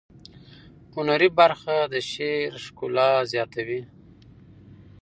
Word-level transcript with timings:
هنري 0.95 1.29
برخه 1.39 1.75
د 1.93 1.95
شعر 2.11 2.51
ښکلا 2.65 3.09
زیاتوي. 3.31 3.81